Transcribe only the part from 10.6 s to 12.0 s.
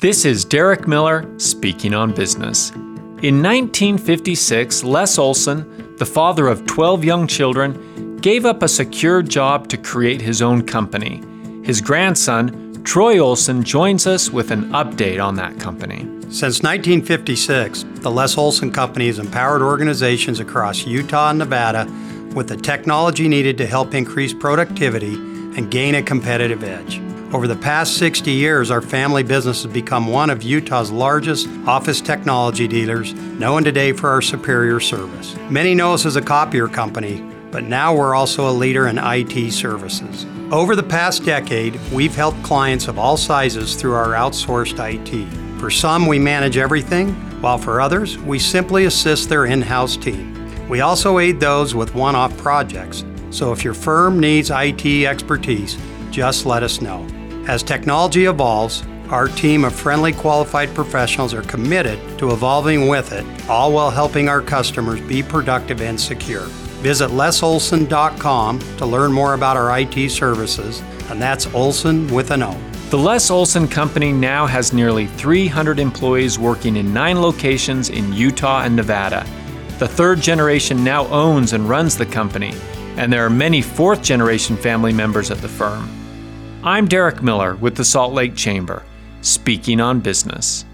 company. His